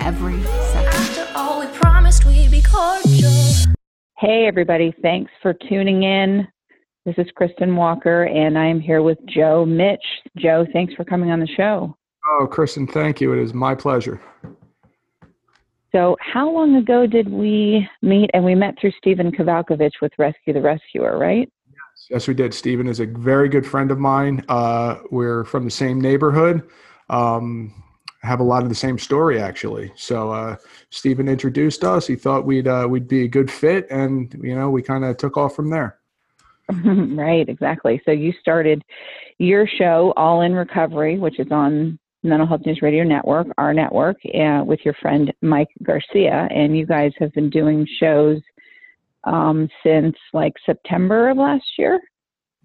[0.00, 0.94] every second.
[0.94, 3.30] After all, we promised we'd be cordial.
[4.18, 4.94] Hey, everybody.
[5.02, 6.46] Thanks for tuning in.
[7.04, 9.98] This is Kristen Walker, and I am here with Joe Mitsch.
[10.36, 11.96] Joe, thanks for coming on the show.
[12.28, 13.32] Oh, Kristen, thank you.
[13.32, 14.20] It is my pleasure.
[15.92, 18.30] So, how long ago did we meet?
[18.34, 21.48] And we met through Stephen Kovalkovich with Rescue the Rescuer, right?
[22.10, 22.52] Yes, we did.
[22.52, 24.44] Stephen is a very good friend of mine.
[24.48, 26.68] Uh, we're from the same neighborhood.
[27.08, 27.82] Um,
[28.26, 29.92] have a lot of the same story actually.
[29.96, 30.56] So uh,
[30.90, 32.06] Stephen introduced us.
[32.06, 35.16] He thought we'd uh, we'd be a good fit, and you know we kind of
[35.16, 35.98] took off from there.
[36.84, 38.02] right, exactly.
[38.04, 38.82] So you started
[39.38, 44.16] your show, All in Recovery, which is on Mental Health News Radio Network, our network,
[44.34, 48.40] uh, with your friend Mike Garcia, and you guys have been doing shows
[49.24, 52.00] um, since like September of last year.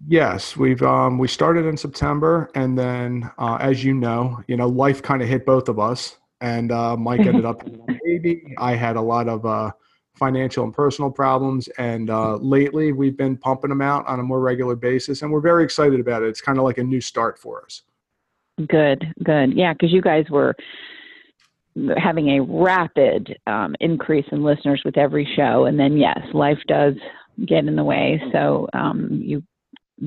[0.08, 4.68] Yes, we've um, we started in September, and then uh, as you know, you know,
[4.68, 7.62] life kind of hit both of us, and uh, Mike ended up
[8.04, 8.54] baby.
[8.58, 9.70] I had a lot of uh,
[10.14, 14.40] financial and personal problems, and uh, lately we've been pumping them out on a more
[14.40, 16.28] regular basis, and we're very excited about it.
[16.28, 17.82] It's kind of like a new start for us.
[18.68, 19.54] Good, good.
[19.54, 20.54] Yeah, because you guys were
[21.96, 25.64] having a rapid um, increase in listeners with every show.
[25.64, 26.94] And then, yes, life does
[27.46, 28.22] get in the way.
[28.32, 29.42] So um, you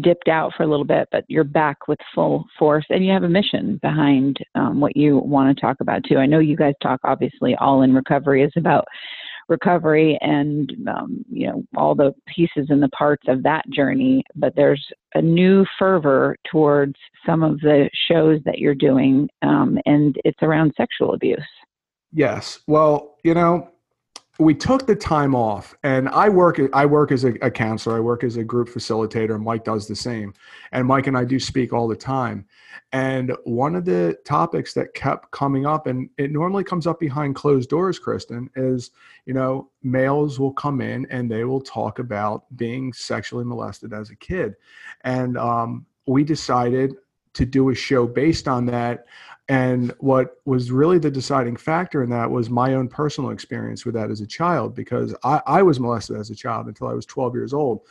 [0.01, 3.23] dipped out for a little bit, but you're back with full force and you have
[3.23, 6.17] a mission behind um, what you want to talk about too.
[6.17, 8.85] I know you guys talk, obviously, all in recovery is about
[9.47, 14.51] recovery and um, you know all the pieces and the parts of that journey but
[14.55, 14.83] there's
[15.13, 16.95] a new fervor towards
[17.27, 21.45] some of the shows that you're doing um, and it's around sexual abuse
[22.15, 22.59] Yes.
[22.65, 23.69] Well, you know,
[24.37, 27.97] we took the time off and i work i work as a, a, counselor.
[27.97, 29.41] I work as a group facilitator.
[29.41, 30.33] Mike does the same.
[30.71, 32.45] And mike and i do speak all the time.
[32.91, 37.35] And one of the topics that kept coming up and it normally comes up behind
[37.35, 38.91] closed doors kristen is
[39.25, 44.09] you know males will come in and they will talk about being sexually molested as
[44.09, 44.55] a kid.
[45.03, 46.95] And um, we decided
[47.35, 49.05] to do a show based on that
[49.47, 53.93] and what was really the deciding factor in that was my own personal experience with
[53.93, 57.05] that as a child, because I, I was molested as a child until I was
[57.05, 57.81] 12 years old.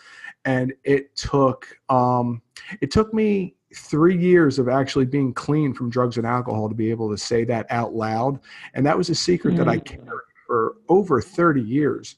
[0.44, 2.42] And it took um,
[2.80, 6.90] it took me three years of actually being clean from drugs and alcohol to be
[6.90, 8.40] able to say that out loud.
[8.74, 9.84] And that was a secret that I Mm.
[9.84, 12.16] carried for over 30 years.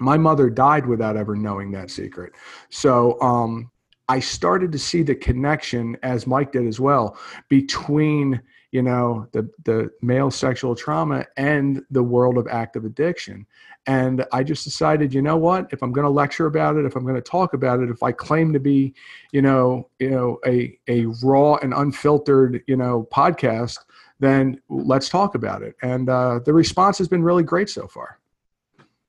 [0.00, 2.32] My mother died without ever knowing that secret.
[2.70, 3.70] So um,
[4.08, 7.16] I started to see the connection, as Mike did as well,
[7.48, 8.40] between
[8.72, 13.46] you know the the male sexual trauma and the world of active addiction
[13.86, 16.96] and i just decided you know what if i'm going to lecture about it if
[16.96, 18.92] i'm going to talk about it if i claim to be
[19.30, 23.78] you know you know a a raw and unfiltered you know podcast
[24.18, 28.18] then let's talk about it and uh, the response has been really great so far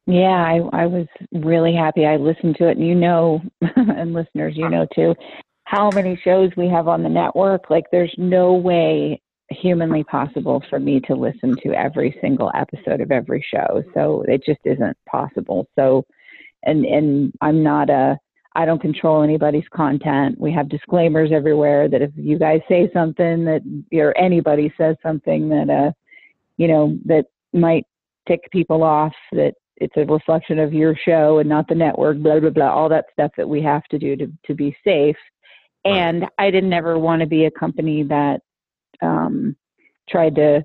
[0.05, 2.05] Yeah, I, I was really happy.
[2.05, 5.15] I listened to it, and you know, and listeners, you know too,
[5.63, 7.69] how many shows we have on the network.
[7.69, 9.21] Like, there's no way
[9.53, 13.83] humanly possible for me to listen to every single episode of every show.
[13.93, 15.67] So it just isn't possible.
[15.75, 16.05] So,
[16.63, 18.17] and and I'm not a
[18.55, 20.39] I don't control anybody's content.
[20.39, 23.61] We have disclaimers everywhere that if you guys say something that
[23.93, 25.91] or anybody says something that uh
[26.57, 27.85] you know that might
[28.27, 32.17] tick people off that it's a reflection of your show and not the network.
[32.19, 32.69] Blah blah blah.
[32.69, 35.17] All that stuff that we have to do to to be safe.
[35.85, 38.41] And I didn't ever want to be a company that
[39.01, 39.55] um,
[40.09, 40.63] tried to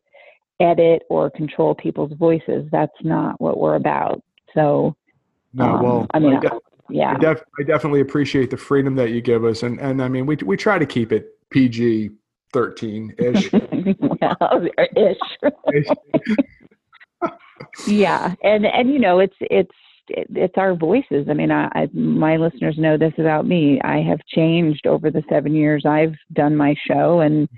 [0.61, 2.69] edit or control people's voices.
[2.71, 4.23] That's not what we're about.
[4.55, 4.97] So,
[5.53, 6.61] No, um, well, I mean, de-
[6.91, 10.09] yeah, I, def- I definitely appreciate the freedom that you give us, and and I
[10.09, 12.11] mean, we we try to keep it PG
[12.53, 13.53] thirteen ish.
[14.01, 15.87] well, ish.
[17.87, 19.71] yeah, and and you know, it's it's
[20.09, 21.27] it's our voices.
[21.29, 23.81] I mean, I, I my listeners know this about me.
[23.83, 27.49] I have changed over the seven years I've done my show, and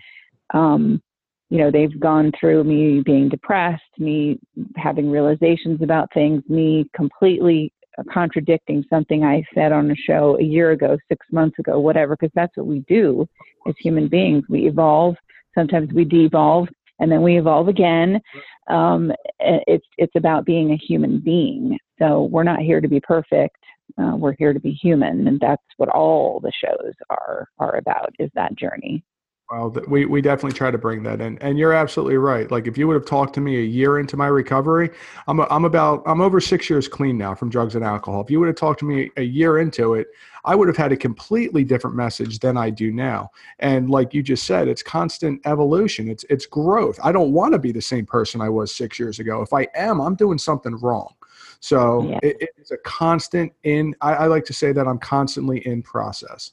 [0.55, 1.01] um,
[1.49, 4.39] you know, they've gone through me being depressed, me
[4.77, 7.73] having realizations about things, me completely
[8.13, 12.33] contradicting something I said on a show a year ago, six months ago, whatever, because
[12.35, 13.27] that's what we do
[13.67, 14.45] as human beings.
[14.49, 15.17] We evolve.
[15.55, 16.69] Sometimes we devolve,
[17.01, 18.21] and then we evolve again.
[18.69, 21.77] Um, it's it's about being a human being.
[21.99, 23.57] So we're not here to be perfect.
[23.99, 28.15] Uh, we're here to be human, and that's what all the shows are are about.
[28.19, 29.03] Is that journey.
[29.51, 32.49] Well, th- we we definitely try to bring that in, and you're absolutely right.
[32.53, 34.91] Like if you would have talked to me a year into my recovery,
[35.27, 38.21] I'm a, I'm about I'm over six years clean now from drugs and alcohol.
[38.21, 40.07] If you would have talked to me a year into it,
[40.45, 43.31] I would have had a completely different message than I do now.
[43.59, 46.09] And like you just said, it's constant evolution.
[46.09, 47.01] It's it's growth.
[47.03, 49.43] I don't want to be the same person I was six years ago.
[49.43, 51.13] If I am, I'm doing something wrong.
[51.59, 52.21] So Yeah.
[52.23, 53.97] it, it's a constant in.
[54.01, 56.53] I, I like to say that I'm constantly in process.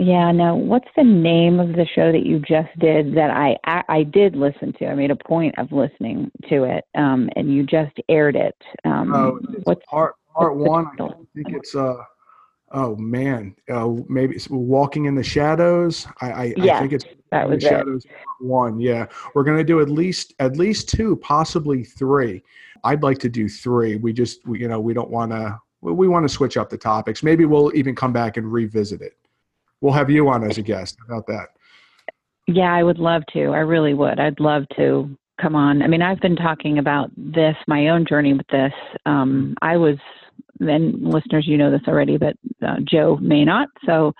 [0.00, 0.32] Yeah.
[0.32, 4.02] Now, what's the name of the show that you just did that I I, I
[4.02, 4.86] did listen to?
[4.86, 8.56] I made a point of listening to it, um, and you just aired it.
[8.86, 10.86] Um, Oh, what's part part what's one?
[10.98, 11.96] I think it's uh
[12.72, 16.06] oh man, uh, maybe it's Walking in the Shadows.
[16.22, 17.62] I I, I think it's that in the was.
[17.62, 18.80] Shadows part one.
[18.80, 19.04] Yeah,
[19.34, 22.42] we're gonna do at least at least two, possibly three.
[22.84, 23.96] I'd like to do three.
[23.96, 26.78] We just we, you know we don't want to we want to switch up the
[26.78, 27.22] topics.
[27.22, 29.14] Maybe we'll even come back and revisit it.
[29.80, 30.98] We'll have you on as a guest.
[31.06, 31.48] About that?
[32.46, 33.46] Yeah, I would love to.
[33.46, 34.18] I really would.
[34.18, 35.82] I'd love to come on.
[35.82, 38.72] I mean, I've been talking about this, my own journey with this.
[39.06, 39.96] Um, I was,
[40.60, 42.36] and listeners, you know this already, but
[42.66, 43.68] uh, Joe may not.
[43.86, 44.12] So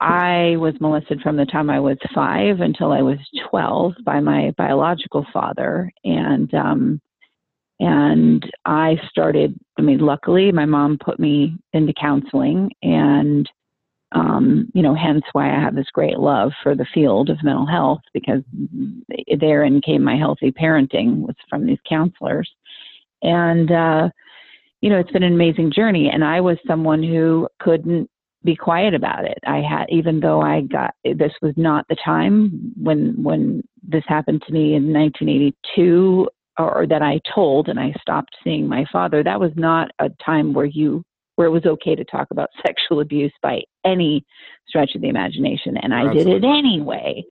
[0.00, 3.18] I was molested from the time I was five until I was
[3.50, 5.92] 12 by my biological father.
[6.04, 7.00] And, um,
[7.80, 13.48] and I started, I mean, luckily my mom put me into counseling and
[14.12, 17.66] um, you know, hence why I have this great love for the field of mental
[17.66, 18.42] health because
[19.38, 22.50] therein came my healthy parenting was from these counselors.
[23.22, 24.10] And, uh,
[24.80, 26.10] you know, it's been an amazing journey.
[26.12, 28.10] And I was someone who couldn't
[28.42, 29.38] be quiet about it.
[29.46, 34.42] I had, even though I got, this was not the time when, when this happened
[34.46, 36.28] to me in 1982
[36.58, 39.22] or, or that I told and I stopped seeing my father.
[39.22, 41.04] That was not a time where you
[41.40, 44.22] where it was okay to talk about sexual abuse by any
[44.68, 47.24] stretch of the imagination, and I did it anyway.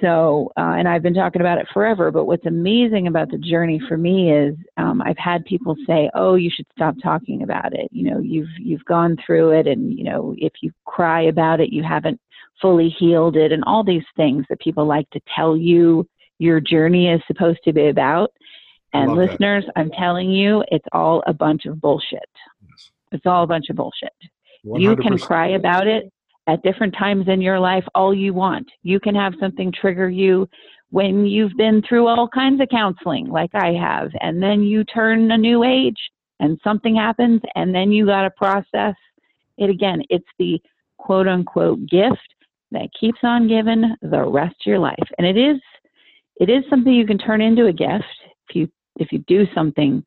[0.00, 2.12] So, uh, and I've been talking about it forever.
[2.12, 6.36] But what's amazing about the journey for me is um, I've had people say, "Oh,
[6.36, 7.88] you should stop talking about it.
[7.90, 11.72] You know, you've you've gone through it, and you know, if you cry about it,
[11.72, 12.20] you haven't
[12.62, 16.06] fully healed it, and all these things that people like to tell you
[16.38, 18.30] your journey is supposed to be about."
[18.94, 19.30] And love that.
[19.32, 22.28] listeners, I'm telling you, it's all a bunch of bullshit.
[23.12, 24.12] It's all a bunch of bullshit.
[24.64, 26.10] You can cry about it
[26.46, 28.66] at different times in your life all you want.
[28.82, 30.48] You can have something trigger you
[30.90, 35.30] when you've been through all kinds of counseling, like I have, and then you turn
[35.30, 35.98] a new age
[36.40, 38.94] and something happens, and then you got to process
[39.58, 40.02] it again.
[40.08, 40.60] It's the
[40.96, 42.16] quote unquote gift
[42.70, 44.96] that keeps on giving the rest of your life.
[45.18, 45.60] And it is
[46.40, 48.04] it is something you can turn into a gift
[48.48, 50.04] if you if you do something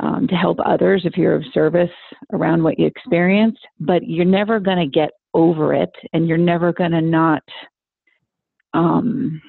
[0.00, 1.90] um, to help others if you're of service
[2.32, 6.72] around what you experienced, but you're never going to get over it and you're never
[6.72, 7.42] going to not
[8.74, 9.40] um,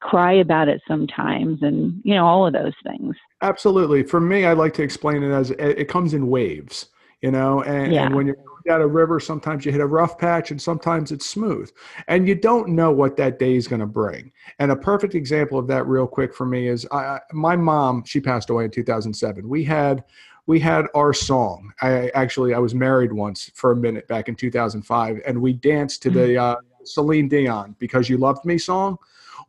[0.00, 3.16] cry about it sometimes and, you know, all of those things.
[3.42, 4.02] Absolutely.
[4.02, 6.86] For me, I like to explain it as it comes in waves,
[7.20, 8.06] you know, and, Yeah.
[8.06, 8.36] and when you're
[8.66, 11.70] down a river, sometimes you hit a rough patch and sometimes it's smooth.
[12.08, 14.32] And you don't know what that day is going to bring.
[14.58, 18.20] And a perfect example of that, real quick, for me is I, my mom, she
[18.20, 19.48] passed away in 2007.
[19.48, 20.04] We had
[20.48, 21.72] we had our song.
[21.82, 26.02] I actually I was married once for a minute back in 2005, and we danced
[26.02, 28.96] to the uh, Celine Dion "Because You Loved Me" song.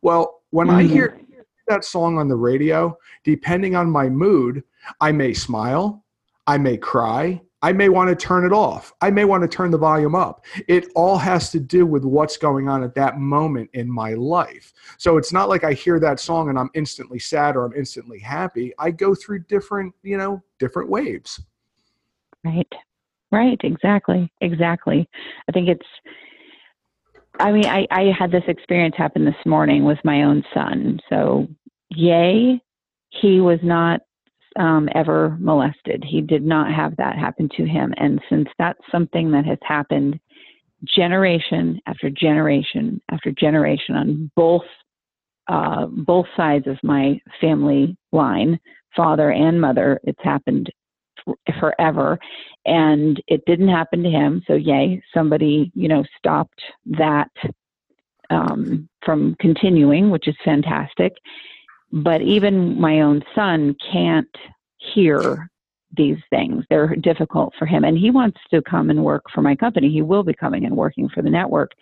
[0.02, 0.88] Well, when I Mhm.
[0.90, 1.20] hear
[1.68, 4.64] that song on the radio, depending on my mood,
[5.00, 6.04] I may smile,
[6.48, 8.92] I may cry, I may want to turn it off.
[9.00, 10.44] I may want to turn the volume up.
[10.68, 14.72] It all has to do with what's going on at that moment in my life.
[14.96, 18.20] So it's not like I hear that song and I'm instantly sad or I'm instantly
[18.20, 18.72] happy.
[18.78, 21.40] I go through different, you know, different waves.
[22.44, 22.72] Right.
[23.32, 23.60] Right.
[23.64, 24.30] Exactly.
[24.40, 25.08] Exactly.
[25.48, 25.86] I think it's,
[27.40, 31.00] I mean, I, I had this experience happen this morning with my own son.
[31.08, 31.48] So,
[31.90, 32.60] yay,
[33.10, 34.00] he was not
[34.58, 36.04] um, ever molested.
[36.06, 37.94] He did not have that happen to him.
[37.96, 40.18] And since that's something that has happened
[40.84, 44.62] generation after generation after generation on both
[45.48, 48.60] uh, both sides of my family line,
[48.94, 50.70] father and mother, it's happened
[51.58, 52.18] forever
[52.66, 57.30] and it didn't happen to him so yay somebody you know stopped that
[58.30, 61.12] um, from continuing which is fantastic
[61.92, 64.28] but even my own son can't
[64.78, 65.50] hear
[65.96, 66.64] these things.
[66.68, 67.84] They're difficult for him.
[67.84, 69.90] And he wants to come and work for my company.
[69.90, 71.72] He will be coming and working for the network.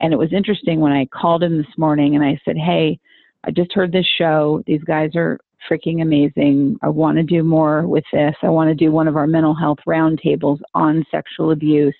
[0.00, 2.98] And it was interesting when I called him this morning and I said, Hey,
[3.44, 4.62] I just heard this show.
[4.66, 5.38] These guys are
[5.70, 6.76] freaking amazing.
[6.82, 8.34] I want to do more with this.
[8.42, 11.96] I want to do one of our mental health roundtables on sexual abuse.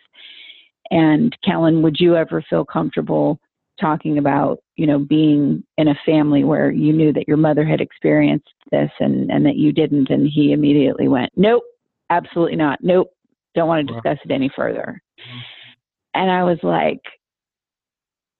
[0.90, 3.38] And Kellen, would you ever feel comfortable
[3.80, 7.80] talking about you know being in a family where you knew that your mother had
[7.80, 11.64] experienced this and and that you didn't and he immediately went nope
[12.10, 12.78] absolutely not.
[12.82, 13.10] Nope.
[13.54, 15.00] Don't want to discuss it any further.
[16.14, 17.00] And i was like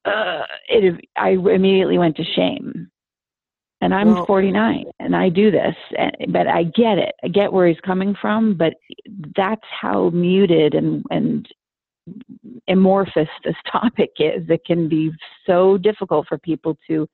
[0.04, 2.90] uh, it i immediately went to shame.
[3.80, 7.14] And i'm well, 49 and i do this and, but i get it.
[7.22, 8.74] I get where he's coming from but
[9.36, 11.48] that's how muted and and
[12.68, 14.49] amorphous this topic is.
[14.49, 15.12] It can be
[15.46, 17.08] so difficult for people to,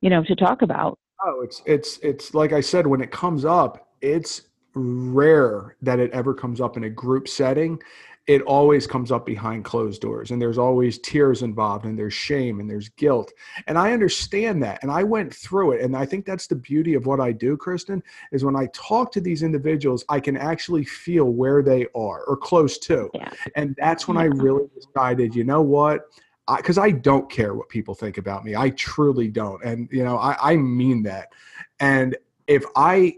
[0.00, 0.98] you know, to talk about.
[1.24, 4.42] Oh, it's it's it's like I said when it comes up, it's
[4.74, 7.80] rare that it ever comes up in a group setting
[8.28, 12.60] it always comes up behind closed doors and there's always tears involved and there's shame
[12.60, 13.32] and there's guilt.
[13.66, 16.94] And i understand that and i went through it and i think that's the beauty
[16.94, 20.84] of what i do kristen is when i talk to these individuals i can actually
[20.84, 23.10] feel where they are or close to.
[23.14, 23.30] Yeah.
[23.56, 26.08] and that's when i really decided you know what?
[26.56, 28.56] Because I, I, don't care what people think about me.
[28.56, 31.32] I truly don't and you know I, I mean that.
[31.80, 33.14] And if i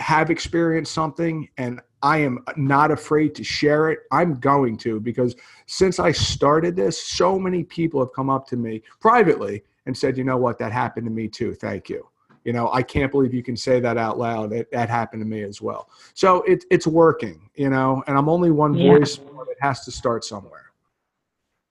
[0.00, 4.00] have experienced something and I am not afraid to share it.
[4.12, 5.34] I'm going to because
[5.66, 10.16] since I started this, so many people have come up to me privately and said,
[10.16, 11.54] you know what, that happened to me too.
[11.54, 12.06] Thank you.
[12.44, 14.52] You know, I can't believe you can say that out loud.
[14.52, 15.90] It, that happened to me as well.
[16.14, 18.96] So it, it's working, you know, and I'm only one yeah.
[18.96, 20.68] voice, but it has to start somewhere.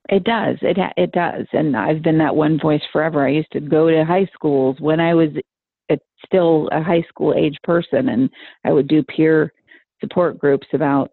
[0.10, 0.58] It does.
[0.62, 3.28] It it does, and I've been that one voice forever.
[3.28, 5.30] I used to go to high schools when I was
[5.92, 8.30] a, still a high school age person, and
[8.64, 9.52] I would do peer
[10.00, 11.12] support groups about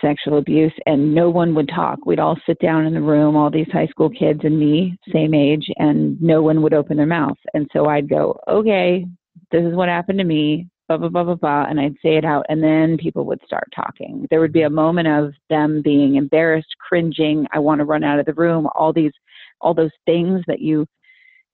[0.00, 1.98] sexual abuse and no one would talk.
[2.06, 5.34] We'd all sit down in the room, all these high school kids and me, same
[5.34, 7.38] age, and no one would open their mouth.
[7.54, 9.06] And so I'd go, okay,
[9.50, 11.66] this is what happened to me, blah, blah, blah, blah, blah.
[11.68, 12.46] And I'd say it out.
[12.48, 14.26] And then people would start talking.
[14.30, 17.46] There would be a moment of them being embarrassed, cringing.
[17.52, 18.68] I want to run out of the room.
[18.74, 19.12] All these,
[19.60, 20.86] all those things that you,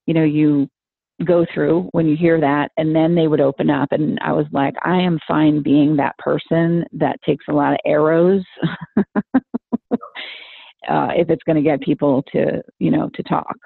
[0.07, 0.69] you know, you
[1.25, 4.45] go through when you hear that and then they would open up and i was
[4.53, 8.45] like i am fine being that person that takes a lot of arrows.
[10.89, 13.57] Uh, if it's going to get people to you know to talk.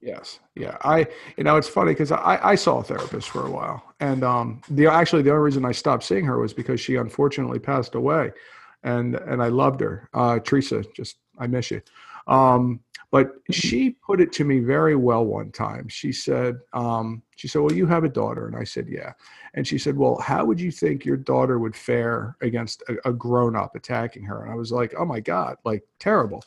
[0.00, 0.40] Yes.
[0.56, 0.78] Yeah.
[0.82, 1.06] I
[1.36, 4.60] you know it's funny because i i saw a therapist for a while and um
[4.70, 8.32] the actually the only reason i stopped seeing her was because she unfortunately passed away
[8.82, 10.08] and and i loved her.
[10.14, 11.82] Uh teresa just i miss you
[12.26, 12.80] um
[13.12, 15.86] but she put it to me very well one time.
[15.86, 18.46] She said, um, she said, well, you have a daughter.
[18.46, 19.12] And I said, yeah.
[19.52, 23.12] And she said, well, how would you think your daughter would fare against a, a
[23.12, 24.44] grown up attacking her?
[24.44, 26.42] And I was like, oh my God, like terrible.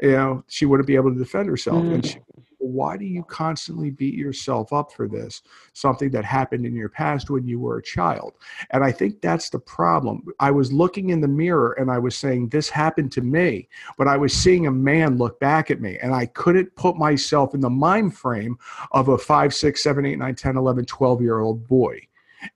[0.00, 1.82] You know, she wouldn't be able to defend herself.
[1.82, 1.94] Mm.
[1.94, 2.18] And she,
[2.64, 5.42] why do you constantly beat yourself up for this?
[5.72, 8.34] Something that happened in your past when you were a child.
[8.70, 10.24] And I think that's the problem.
[10.40, 13.68] I was looking in the mirror and I was saying, This happened to me.
[13.98, 17.54] But I was seeing a man look back at me and I couldn't put myself
[17.54, 18.58] in the mind frame
[18.92, 22.00] of a 5, 6, 7, 8, 9, 10, 11, 12 year old boy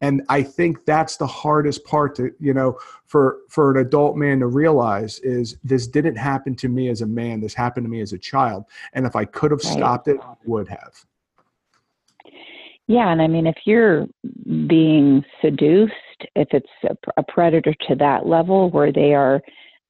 [0.00, 2.78] and i think that's the hardest part to you know
[3.08, 7.06] for for an adult man to realize is this didn't happen to me as a
[7.06, 7.40] man.
[7.40, 8.64] This happened to me as a child.
[8.92, 11.04] And if i could have stopped it I would have.
[12.86, 13.10] Yeah.
[13.10, 14.06] And i mean if you're
[14.66, 15.94] being seduced
[16.36, 19.40] if it's a, a predator to that level where they are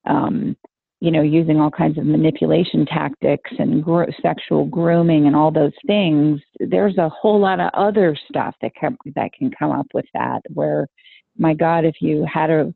[0.06, 0.56] um,
[1.00, 5.72] you know, using all kinds of manipulation tactics and gro- sexual grooming and all those
[5.86, 10.06] things, there's a whole lot of other stuff that can, that can come up with
[10.14, 10.40] that.
[10.52, 10.88] Where,
[11.36, 12.74] my God, if you had a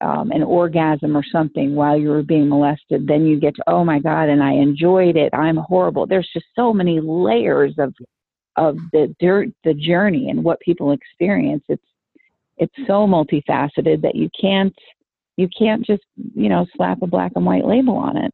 [0.00, 3.84] um, an orgasm or something while you were being molested, then you get to, oh
[3.84, 5.32] my God, and I enjoyed it.
[5.32, 6.06] I'm horrible.
[6.06, 7.94] There's just so many layers of
[8.56, 11.64] of the dirt, the journey, and what people experience.
[11.68, 11.82] It's
[12.56, 14.74] it's so multifaceted that you can't
[15.36, 16.02] you can't just
[16.34, 18.30] you know slap a black and white label on it.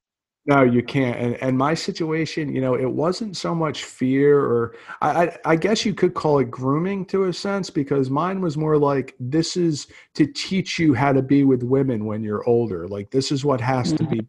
[0.46, 1.18] No, you can't.
[1.18, 5.56] And, and my situation, you know, it wasn't so much fear or I, I, I
[5.56, 9.56] guess you could call it grooming to a sense because mine was more like this
[9.56, 12.88] is to teach you how to be with women when you're older.
[12.88, 14.18] Like this is what has to mm-hmm.
[14.18, 14.28] be.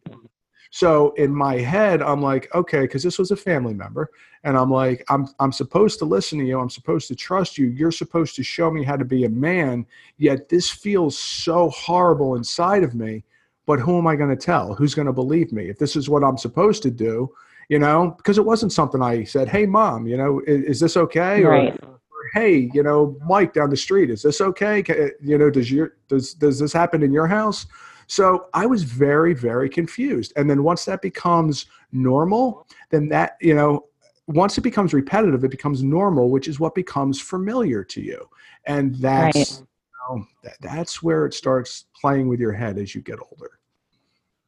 [0.72, 4.10] So in my head, I'm like, okay, because this was a family member,
[4.44, 6.60] and I'm like, I'm I'm supposed to listen to you.
[6.60, 7.68] I'm supposed to trust you.
[7.68, 9.86] You're supposed to show me how to be a man.
[10.18, 13.24] Yet this feels so horrible inside of me
[13.66, 14.74] but who am I going to tell?
[14.74, 15.70] Who's going to believe me?
[15.70, 17.34] If this is what I'm supposed to do,
[17.70, 20.98] you know, because it wasn't something I said, hey, mom, you know, is, is this
[20.98, 21.44] okay?
[21.44, 21.74] Right.
[21.82, 22.00] Or, or,
[22.34, 24.84] hey, you know, Mike down the street, is this okay?
[25.22, 27.66] You know, does your does does this happen in your house?
[28.12, 30.34] So I was very very confused.
[30.36, 33.86] And then once that becomes normal, then that you know,
[34.28, 38.28] once it becomes repetitive, it becomes normal, which is what becomes familiar to you,
[38.66, 39.36] and that's.
[39.38, 39.68] Right.
[40.10, 43.60] You know, that, that's where it starts playing with your head as you get older.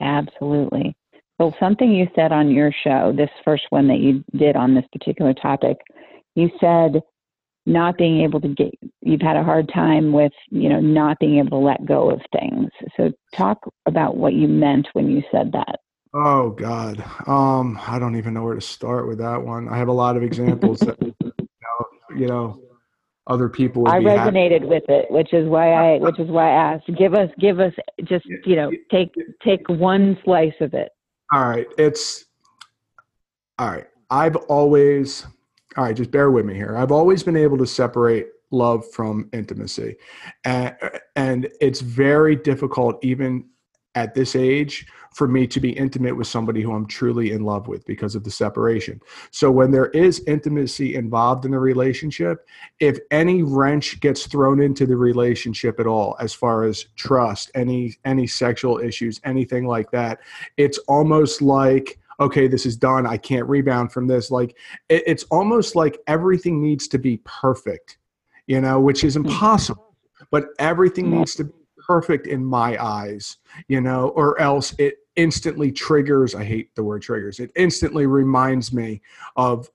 [0.01, 0.96] Absolutely.
[1.39, 4.86] So, something you said on your show, this first one that you did on this
[4.91, 5.77] particular topic,
[6.34, 7.03] you said
[7.65, 11.39] not being able to get, you've had a hard time with, you know, not being
[11.39, 12.70] able to let go of things.
[12.98, 15.79] So, talk about what you meant when you said that.
[16.15, 19.67] Oh God, um, I don't even know where to start with that one.
[19.67, 22.62] I have a lot of examples that you know, you know
[23.25, 24.65] other people I resonated happy.
[24.65, 26.91] with it, which is why I which is why I asked.
[26.98, 29.12] Give us give us just you know take
[29.43, 30.89] take one slice of it.
[31.32, 32.25] All right, it's
[33.58, 33.88] all right.
[34.10, 35.25] I've always
[35.77, 35.95] all right.
[35.95, 36.77] Just bear with me here.
[36.77, 39.95] I've always been able to separate love from intimacy,
[40.45, 40.75] and
[41.15, 43.45] and it's very difficult even
[43.95, 47.67] at this age for me to be intimate with somebody who I'm truly in love
[47.67, 48.99] with because of the separation.
[49.29, 52.47] So when there is intimacy involved in the relationship,
[52.79, 57.95] if any wrench gets thrown into the relationship at all as far as trust, any
[58.05, 60.19] any sexual issues, anything like that,
[60.57, 63.05] it's almost like okay, this is done.
[63.05, 64.31] I can't rebound from this.
[64.31, 64.57] Like
[64.89, 67.97] it, it's almost like everything needs to be perfect,
[68.47, 69.25] you know, which is hmm.
[69.25, 69.95] impossible.
[70.31, 71.19] But everything hmm.
[71.19, 71.53] needs to be
[71.86, 77.01] perfect in my eyes, you know, or else it instantly triggers, I hate the word
[77.01, 79.01] triggers, it instantly reminds me
[79.36, 79.69] of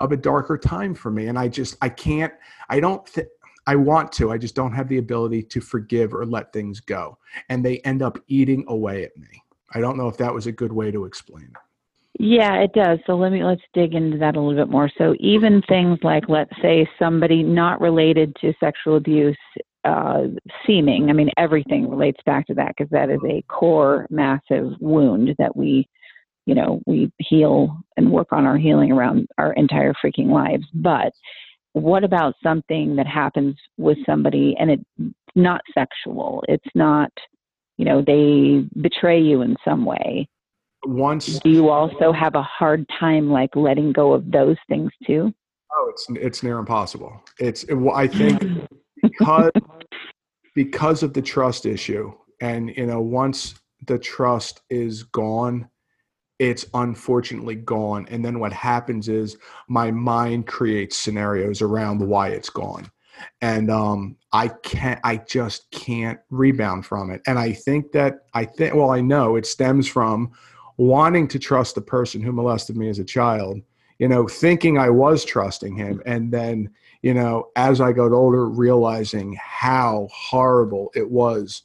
[0.00, 1.26] of a darker time for me.
[1.26, 2.32] And I just I can't
[2.70, 3.28] I don't th-
[3.66, 7.18] I want to, I just don't have the ability to forgive or let things go.
[7.50, 9.42] And they end up eating away at me.
[9.72, 11.56] I don't know if that was a good way to explain it.
[12.18, 12.98] Yeah, it does.
[13.06, 14.90] So let me let's dig into that a little bit more.
[14.98, 19.38] So even things like let's say somebody not related to sexual abuse
[19.84, 20.24] uh,
[20.66, 21.08] seeming.
[21.08, 25.56] I mean, everything relates back to that because that is a core massive wound that
[25.56, 25.88] we,
[26.44, 30.66] you know, we heal and work on our healing around our entire freaking lives.
[30.74, 31.12] But
[31.72, 36.44] what about something that happens with somebody and it's not sexual?
[36.48, 37.10] It's not,
[37.80, 40.28] you know, they betray you in some way.
[40.84, 45.32] Once do you also have a hard time like letting go of those things too?
[45.72, 47.22] Oh, it's it's near impossible.
[47.38, 47.64] It's
[47.94, 48.42] I think
[49.00, 49.50] because
[50.54, 52.12] because of the trust issue
[52.42, 53.54] and you know once
[53.86, 55.66] the trust is gone
[56.38, 59.38] it's unfortunately gone and then what happens is
[59.68, 62.90] my mind creates scenarios around why it's gone
[63.40, 68.44] and um, i can't i just can't rebound from it and i think that i
[68.44, 70.30] think well i know it stems from
[70.76, 73.60] wanting to trust the person who molested me as a child
[73.98, 76.70] you know thinking i was trusting him and then
[77.02, 81.62] you know, as I got older, realizing how horrible it was.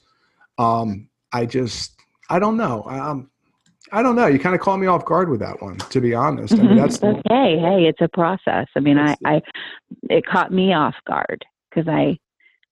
[0.58, 2.84] Um, I just, I don't know.
[2.88, 3.30] Um,
[3.96, 4.28] I don't know.
[4.28, 6.54] You kind of caught me off guard with that one, to be honest.
[6.54, 6.78] I mean, mm-hmm.
[6.78, 7.58] that's okay.
[7.58, 8.68] Hey, it's a process.
[8.76, 9.42] I mean, I, I,
[10.10, 12.18] it caught me off guard because I,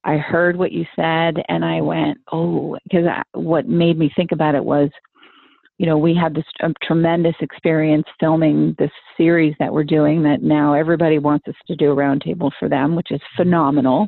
[0.04, 4.54] I heard what you said and I went, oh, because what made me think about
[4.54, 4.90] it was
[5.80, 10.44] you know, we had this um, tremendous experience filming this series that we're doing that
[10.44, 14.08] now everybody wants us to do a roundtable for them, which is phenomenal.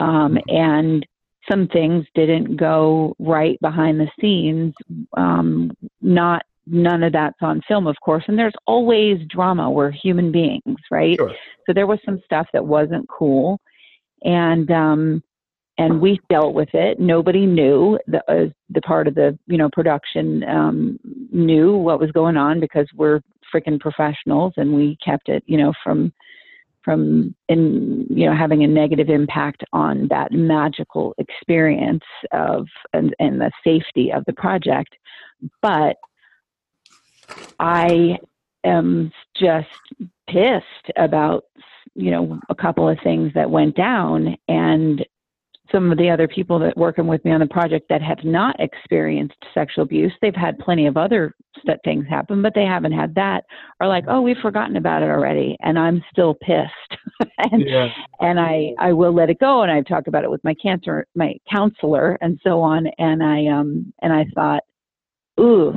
[0.00, 1.06] Um, and
[1.50, 4.74] some things didn't go right behind the scenes.
[5.16, 8.24] Um, not none of that's on film, of course.
[8.26, 9.70] And there's always drama.
[9.70, 11.16] We're human beings, right?
[11.16, 11.32] Sure.
[11.66, 13.60] So there was some stuff that wasn't cool,
[14.22, 15.22] and um,
[15.78, 16.98] and we dealt with it.
[16.98, 20.98] Nobody knew the uh, the part of the you know production um,
[21.30, 23.20] knew what was going on because we're
[23.54, 26.12] freaking professionals and we kept it you know from
[26.86, 33.40] from in you know having a negative impact on that magical experience of and, and
[33.40, 34.94] the safety of the project.
[35.60, 35.96] But
[37.58, 38.16] i
[38.64, 39.68] am just
[40.28, 41.44] pissed about
[41.94, 45.04] you know a couple of things that went down and
[45.70, 48.58] some of the other people that working with me on the project that have not
[48.60, 51.34] experienced sexual abuse they've had plenty of other
[51.84, 53.44] things happen but they haven't had that
[53.80, 57.00] are like oh we've forgotten about it already and i'm still pissed.
[57.38, 57.88] And Yeah.
[58.20, 61.06] and i i will let it go and i've talked about it with my cancer
[61.14, 64.62] my counselor and so on and i um and i thought
[65.40, 65.74] ooh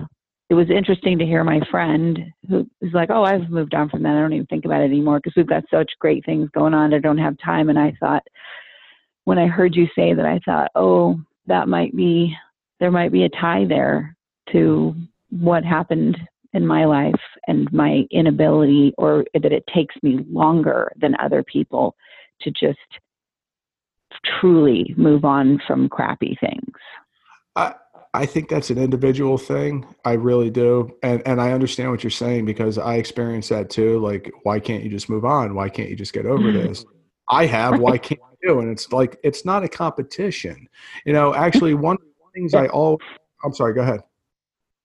[0.50, 4.04] it was interesting to hear my friend who was like oh i've moved on from
[4.04, 4.16] that.
[4.16, 6.94] I don't even think about it anymore because we've got such great things going on.
[6.94, 8.24] I don't have time and i thought
[9.26, 12.36] when I heard you say that, I thought, oh, that might be,
[12.80, 14.16] there might be a tie there
[14.52, 14.96] to
[15.30, 16.18] what happened
[16.54, 21.96] in my life and my inability, or that it takes me longer than other people
[22.42, 22.80] to just
[24.40, 26.76] truly move on from crappy things.
[27.56, 27.76] I,
[28.14, 29.86] I think that's an individual thing.
[30.04, 30.98] I really do.
[31.04, 34.00] And and I understand what you're saying because I experienced that too.
[34.00, 35.54] Like, why can't you just move on?
[35.54, 36.68] Why can't you just get over mm-hmm.
[36.68, 36.86] this?
[37.30, 38.60] I have, why can't you?
[38.60, 40.68] And it's like it's not a competition.
[41.06, 43.00] You know, actually one of the things I all
[43.44, 44.02] I'm sorry, go ahead.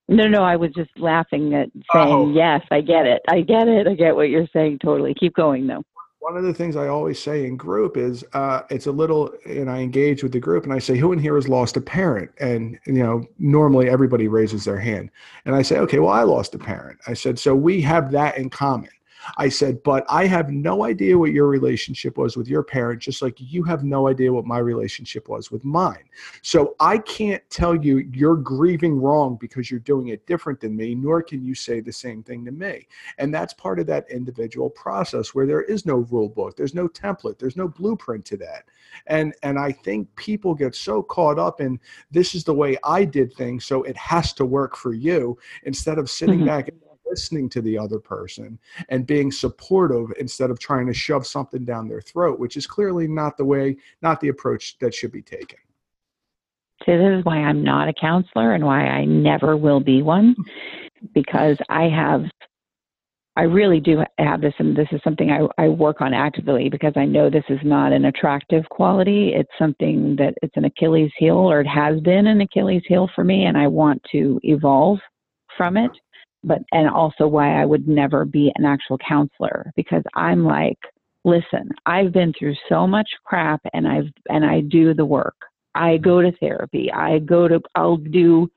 [0.09, 2.31] No, no, I was just laughing at saying, Oh.
[2.31, 3.23] yes, I get it.
[3.29, 3.89] I get it.
[3.89, 5.15] I get what you're saying totally.
[5.15, 5.83] Keep going though.
[6.19, 9.71] One of the things I always say in group is uh, it's a little, and
[9.71, 12.31] I engage with the group and I say, who in here has lost a parent?
[12.41, 15.11] And, you know, normally everybody raises their hand.
[15.45, 16.99] And I say, okay, well, I lost a parent.
[17.07, 18.89] I said, so we have that in common.
[19.37, 23.23] I said, but I have no idea what your relationship was with your parent, just
[23.23, 26.05] like you have no idea what my relationship was with mine.
[26.43, 30.95] So I can't tell you you're grieving wrong because you're doing it different than me,
[30.95, 32.87] nor can you say the same thing to me.
[33.19, 36.89] And that's part of that individual process where there is no rule book, there's no
[36.89, 38.65] template, there's no blueprint to that.
[39.07, 43.05] And and I think people get so caught up in this is the way I
[43.05, 46.47] did things, so it has to work for you, instead of sitting Mhm.
[46.47, 46.79] back and
[47.15, 51.87] listening to the other person and being supportive instead of trying to shove something down
[51.87, 55.59] their throat, which is clearly not the way, not the approach that should be taken.
[56.85, 60.35] So this is why I'm not a counselor and why I never will be one,
[61.15, 62.23] because I have,
[63.37, 66.95] I really do have this, and this is something I, I work on actively because
[66.97, 69.35] I know this is not an attractive quality.
[69.35, 73.23] It's something that it's an Achilles heel, or it has been an Achilles heel for
[73.23, 74.99] me, and I want to evolve
[75.57, 75.93] from it.
[76.45, 80.79] But and also why I would never be an actual counselor because I'm like,
[81.25, 85.37] listen, I've been through so much crap, and I've and I do the work.
[85.75, 86.05] I mm-hmm.
[86.05, 86.91] go to therapy.
[86.93, 88.51] I go to, I'll do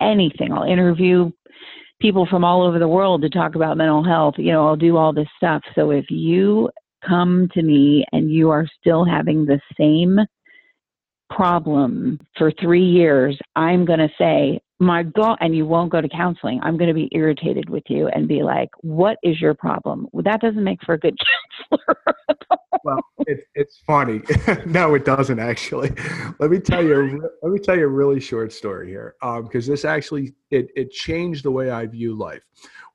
[0.00, 0.52] anything.
[0.52, 1.30] I'll interview
[2.00, 4.34] people from all over the world to talk about mental health.
[4.38, 5.62] You know, I'll do all this stuff.
[5.74, 6.70] So if you
[7.06, 10.18] come to me and you are still having the same
[11.30, 16.08] problem for three years, I'm going to say, my God, and you won't go to
[16.08, 16.60] counseling.
[16.62, 20.08] I'm going to be irritated with you and be like, what is your problem?
[20.12, 21.16] Well, that doesn't make for a good
[21.70, 21.96] counselor.
[22.84, 24.20] Well, it, it's funny.
[24.66, 25.92] no, it doesn't actually.
[26.38, 27.30] Let me tell you.
[27.42, 31.44] Let me tell you a really short story here, because this actually it it changed
[31.44, 32.42] the way I view life.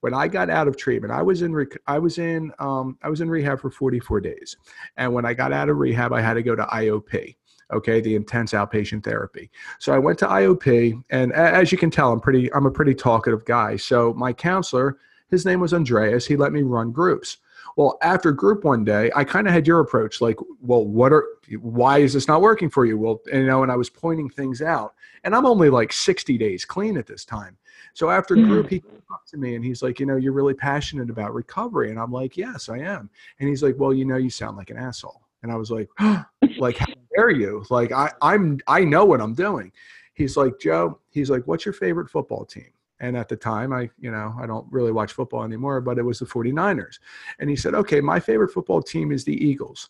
[0.01, 3.09] When I got out of treatment, I was in rec- I was in um, I
[3.09, 4.57] was in rehab for 44 days,
[4.97, 7.35] and when I got out of rehab, I had to go to IOP.
[7.71, 9.51] Okay, the intense outpatient therapy.
[9.77, 12.95] So I went to IOP, and as you can tell, I'm pretty I'm a pretty
[12.95, 13.75] talkative guy.
[13.75, 14.97] So my counselor,
[15.29, 16.25] his name was Andreas.
[16.25, 17.37] He let me run groups.
[17.75, 21.23] Well, after group one day, I kind of had your approach, like, well, what are,
[21.61, 22.97] why is this not working for you?
[22.97, 26.65] Well, you know, and I was pointing things out, and I'm only like 60 days
[26.65, 27.57] clean at this time.
[27.93, 28.47] So after Mhm.
[28.47, 31.33] group, he came up to me and he's like, you know, you're really passionate about
[31.33, 33.09] recovery, and I'm like, yes, I am.
[33.39, 35.89] And he's like, well, you know, you sound like an asshole, and I was like,
[36.57, 36.85] like, how
[37.19, 37.65] dare you?
[37.69, 39.71] Like, I, I'm, I know what I'm doing.
[40.13, 42.71] He's like, Joe, he's like, what's your favorite football team?
[43.01, 46.03] And at the time, I, you know, I don't really watch football anymore, but it
[46.03, 46.99] was the 49ers.
[47.39, 49.89] And he said, okay, my favorite football team is the Eagles.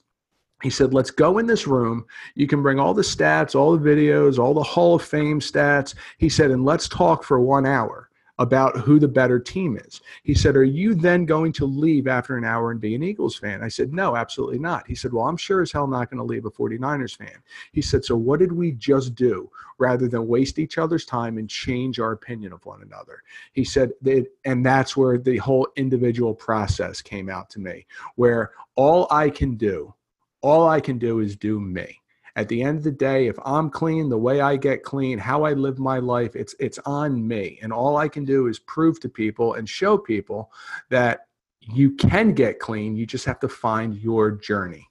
[0.62, 2.06] He said, let's go in this room.
[2.36, 5.96] You can bring all the stats, all the videos, all the Hall of Fame stats.
[6.18, 8.09] He said, and let's talk for one hour
[8.40, 10.02] about who the better team is.
[10.24, 13.36] He said, Are you then going to leave after an hour and be an Eagles
[13.36, 13.62] fan?
[13.62, 14.88] I said, No, absolutely not.
[14.88, 17.44] He said, Well, I'm sure as hell not going to leave a 49ers fan.
[17.74, 21.50] He said, So what did we just do rather than waste each other's time and
[21.50, 23.22] change our opinion of one another?
[23.52, 28.52] He said, that, and that's where the whole individual process came out to me, where
[28.76, 29.94] all I can do,
[30.42, 32.00] all I can do is do me
[32.36, 35.44] at the end of the day if i'm clean the way i get clean how
[35.44, 39.00] i live my life it's it's on me and all i can do is prove
[39.00, 40.52] to people and show people
[40.90, 41.28] that
[41.74, 42.96] you can get clean.
[42.96, 44.90] You just have to find your journey.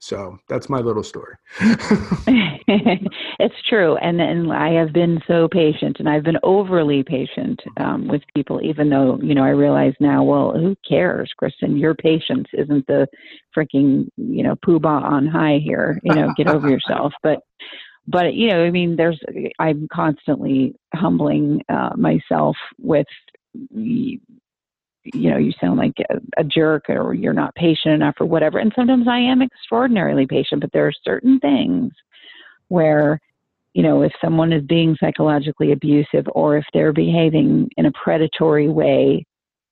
[0.00, 1.34] So that's my little story.
[1.60, 8.08] it's true, and and I have been so patient, and I've been overly patient um,
[8.08, 11.76] with people, even though you know I realize now, well, who cares, Kristen?
[11.76, 13.06] Your patience isn't the
[13.54, 16.00] freaking you know poobah on high here.
[16.02, 17.12] You know, get over yourself.
[17.22, 17.40] But
[18.08, 19.20] but you know, I mean, there's
[19.58, 23.06] I'm constantly humbling uh, myself with
[25.04, 28.58] you know, you sound like a, a, jerk or you're not patient enough or whatever.
[28.58, 31.92] And sometimes I am extraordinarily patient, but there are certain things
[32.68, 33.18] where,
[33.72, 38.68] you know, if someone is being psychologically abusive or if they're behaving in a predatory
[38.68, 39.24] way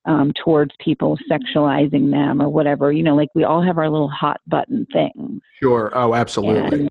[0.06, 4.08] um, towards people, sexualizing them or whatever, you know, like we all have our little
[4.08, 5.42] hot button things.
[5.62, 5.90] Sure.
[5.94, 6.80] Oh, absolutely.
[6.80, 6.90] And,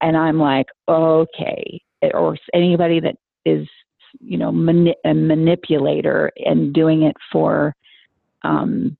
[0.00, 1.80] and I'm like, okay.
[2.14, 3.68] Or anybody that is
[4.20, 7.74] you know mani- a manipulator and doing it for
[8.42, 8.96] um,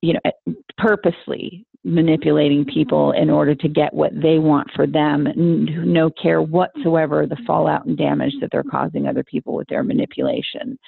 [0.00, 6.10] you know purposely manipulating people in order to get what they want for them no
[6.10, 10.78] care whatsoever the fallout and damage that they're causing other people with their manipulation.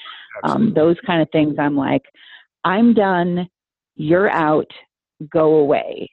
[0.45, 2.03] Um, those kind of things i'm like
[2.65, 3.49] i'm done.
[3.97, 4.71] You're out.
[5.31, 6.11] Go away.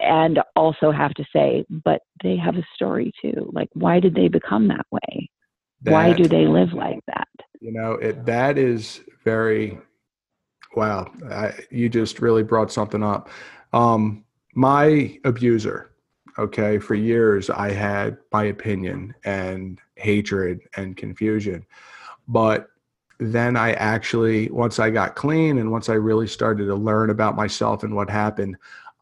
[0.00, 3.50] And also have to say but they have a story too.
[3.52, 5.27] Like why did they become that way
[5.88, 7.28] that, Why do they live like that?
[7.60, 9.78] You know, it that is very
[10.76, 11.10] wow.
[11.30, 13.28] I, you just really brought something up.
[13.72, 14.24] Um,
[14.54, 15.90] my abuser,
[16.38, 21.64] okay, for years I had my opinion and hatred and confusion,
[22.26, 22.68] but
[23.20, 27.34] then I actually, once I got clean and once I really started to learn about
[27.34, 28.56] myself and what happened,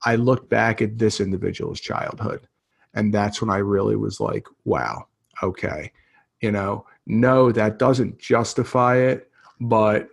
[0.04, 2.48] I looked back at this individual's childhood.
[2.94, 5.06] And that's when I really was like, wow,
[5.42, 5.92] okay
[6.40, 6.86] you know?
[7.06, 10.08] No that doesn't justify it but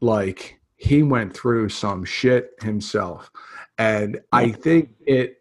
[0.00, 3.30] like he went through some shit himself.
[3.78, 5.38] And i think it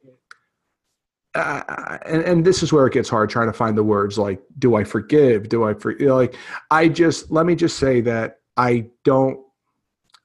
[1.35, 4.41] uh, and, and this is where it gets hard trying to find the words like
[4.59, 5.49] do i forgive?
[5.49, 6.35] Do i for you know, like
[6.71, 9.39] i just let me just say that i don't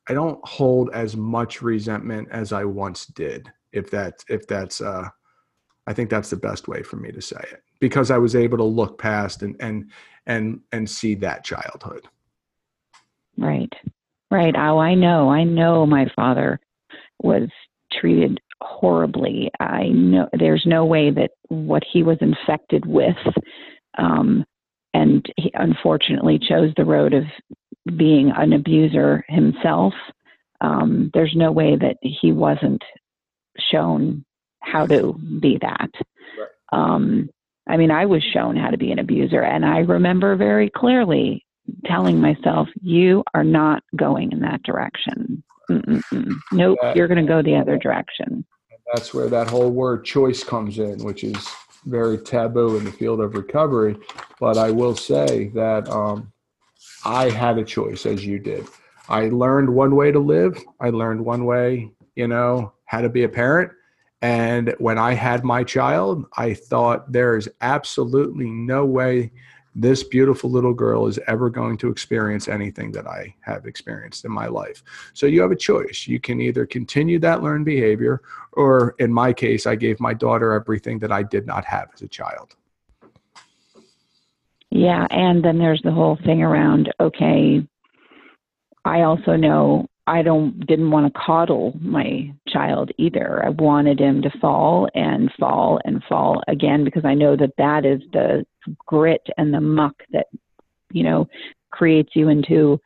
[0.09, 5.09] i don't hold as much resentment as i once did if that if that's uh
[5.87, 8.59] i think that's the best way for me to say it because I was able
[8.59, 9.91] to look past and and
[10.27, 12.07] and and see that childhood.
[13.37, 13.73] Right.
[14.31, 14.55] Right.
[14.57, 15.31] Oh, I know.
[15.31, 16.61] I know my father
[17.23, 17.49] was
[17.93, 19.51] treated horribly.
[19.61, 23.17] I know there's no way that what he was infected with
[23.97, 24.45] um,
[24.95, 27.25] and he unfortunately chose the road of
[27.97, 29.93] being an abuser himself.
[30.61, 32.83] Um, there's no way that he wasn't
[33.71, 34.25] shown
[34.61, 35.91] how to be that.
[36.39, 36.49] Right.
[36.73, 37.29] Um,
[37.69, 41.45] I mean, I was shown how to be an abuser, and I remember very clearly
[41.85, 45.43] telling myself, "You are not going in that direction.
[45.71, 46.35] Mm-mm-mm.
[46.53, 48.45] Nope, that, you're going to go the other direction."
[48.93, 51.37] That's where that whole word "choice" comes in, which is
[51.85, 53.97] very taboo in the field of recovery.
[54.41, 56.33] But I will say that um,
[57.05, 58.67] I had a choice, as you did.
[59.09, 60.59] I learned one way to live.
[60.81, 63.73] I learned one way, you know, how to be a parent
[64.23, 69.31] and when I had my child, I thought there is absolutely no way
[69.75, 74.33] this beautiful little girl is ever going to experience anything that I have experienced in
[74.33, 74.83] my life.
[75.15, 76.09] So you have a choice.
[76.09, 80.53] You can either continue that learned behavior, or in my case, I gave my daughter
[80.53, 82.57] everything that I did not have as a child.
[84.71, 85.07] Yeah.
[85.11, 87.65] And then there's the whole thing around okay,
[88.85, 93.45] I also know I don't didn't want to coddle my child either.
[93.45, 97.85] I wanted him to fall and fall and fall again because I know that that
[97.85, 98.45] is the
[98.87, 100.27] grit and the muck that
[100.93, 101.29] you know
[101.71, 102.81] creates you into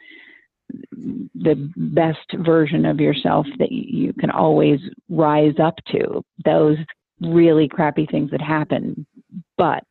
[1.35, 6.25] the best version of yourself that you can always rise up to.
[6.45, 6.79] Those
[7.21, 9.07] really crappy things that happen,
[9.59, 9.85] but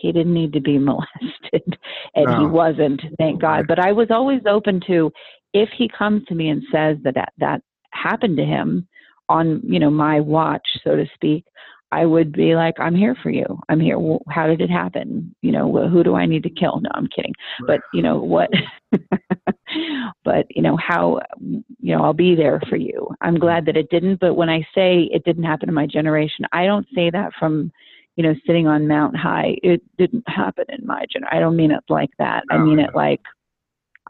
[0.00, 1.78] he didn't need to be molested
[2.14, 2.40] and no.
[2.40, 5.10] he wasn't thank god but i was always open to
[5.52, 7.60] if he comes to me and says that, that that
[7.92, 8.86] happened to him
[9.30, 11.44] on you know my watch so to speak
[11.92, 13.46] i would be like i'm here for you.
[13.68, 13.98] I'm here.
[13.98, 15.34] Well, how did it happen?
[15.42, 16.80] You know who do i need to kill?
[16.80, 17.34] No i'm kidding.
[17.66, 18.50] But you know what
[20.24, 23.08] but you know how you know i'll be there for you.
[23.20, 26.44] I'm glad that it didn't but when i say it didn't happen in my generation
[26.52, 27.72] i don't say that from
[28.16, 29.56] you know sitting on mount high.
[29.62, 32.44] It didn't happen in my generation i don't mean it like that.
[32.50, 33.22] I mean it like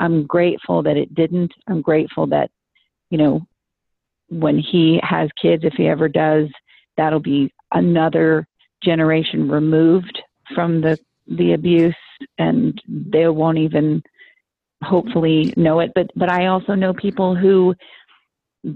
[0.01, 1.53] I'm grateful that it didn't.
[1.69, 2.51] I'm grateful that,
[3.11, 3.47] you know,
[4.31, 6.49] when he has kids, if he ever does,
[6.97, 8.47] that'll be another
[8.83, 10.19] generation removed
[10.55, 11.95] from the the abuse,
[12.39, 14.03] and they won't even
[14.83, 15.93] hopefully know it.
[15.95, 17.75] But but I also know people who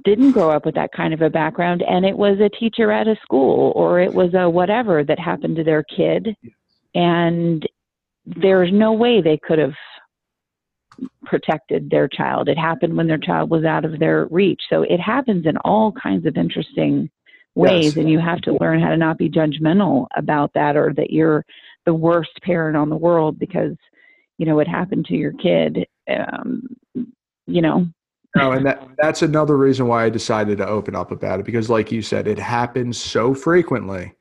[0.04, 3.06] didn't grow up with that kind of a background and it was a teacher at
[3.06, 6.34] a school or it was a whatever that happened to their kid
[6.94, 7.68] and
[8.24, 9.74] there's no way they could have
[11.24, 12.48] protected their child.
[12.48, 14.62] It happened when their child was out of their reach.
[14.70, 17.10] So it happens in all kinds of interesting
[17.54, 17.96] ways Yes.
[17.96, 21.44] and you have to learn how to not be judgmental about that or that you're
[21.86, 23.76] the worst parent on the world because
[24.38, 26.66] you know it happened to your kid um
[27.46, 27.86] you know?
[28.36, 31.70] No, and that that's another reason why I decided to open up about it because,
[31.70, 34.12] like you said, it happens so frequently,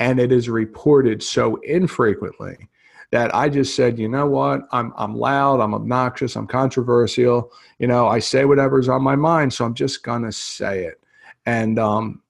[0.00, 2.68] and it is reported so infrequently
[3.12, 7.52] that I just said, you know what, I'm I'm loud, I'm obnoxious, I'm controversial.
[7.78, 11.00] You know, I say whatever's on my mind, so I'm just gonna say it,
[11.46, 12.22] and um,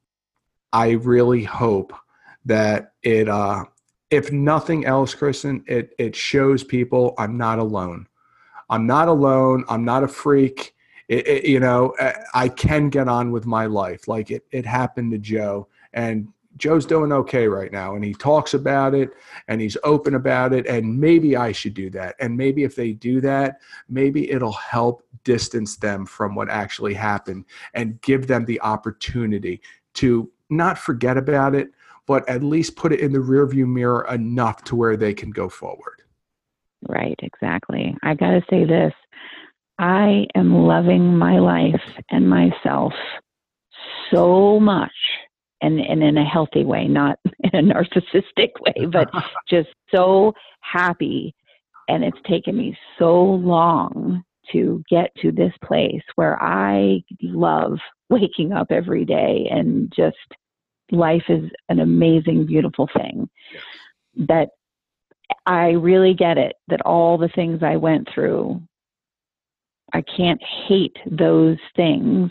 [0.73, 1.93] I really hope
[2.45, 3.65] that it, uh,
[4.11, 8.07] if nothing else, Kristen, it it shows people I'm not alone.
[8.69, 9.65] I'm not alone.
[9.69, 10.75] I'm not a freak
[11.09, 14.09] it, it, you know, I- I can get on with my life.
[14.09, 16.29] Like it, it happened to Joe, and
[16.63, 19.11] Joe's doing okay right now, and he talks about it,
[19.49, 22.93] and he's open about it, and maybe I should do that, and maybe if they
[22.93, 28.61] do that, maybe it'll help distance them from what actually happened, and give them the
[28.61, 29.61] opportunity
[29.95, 31.73] to not forget about it,
[32.07, 35.49] but at least put it in the rearview mirror enough to where they can go
[35.49, 36.03] forward.
[36.89, 37.97] Right, exactly.
[38.05, 38.93] I got to say this.
[39.81, 42.93] I am loving my life and myself
[44.13, 44.93] so much
[45.63, 47.19] and, and in a healthy way, not
[47.53, 49.09] in a narcissistic way, but
[49.49, 51.35] just so happy.
[51.89, 54.23] And it's taken me so long
[54.53, 57.79] to get to this place where I love
[58.11, 60.17] waking up every day and just
[60.91, 63.29] life is an amazing, beautiful thing.
[64.17, 64.49] That
[65.47, 68.61] I really get it that all the things I went through,
[69.93, 72.31] I can't hate those things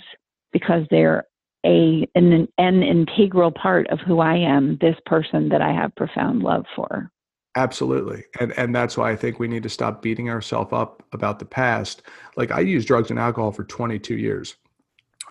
[0.52, 1.26] because they're
[1.66, 6.42] a an, an integral part of who I am, this person that I have profound
[6.42, 7.12] love for.
[7.56, 8.24] Absolutely.
[8.40, 11.46] And and that's why I think we need to stop beating ourselves up about the
[11.46, 12.02] past.
[12.38, 14.56] Like I used drugs and alcohol for 22 years.